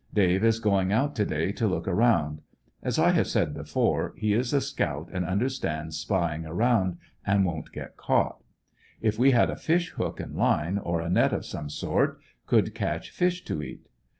[0.15, 2.41] Dave is going out to day to look around.
[2.81, 7.71] As I have said before, he is a scout and understands spying around, and won't
[7.71, 8.39] get canght.
[8.99, 12.73] If we had a fish hook and line or a net of some sort could
[12.73, 13.89] catch fish to eat.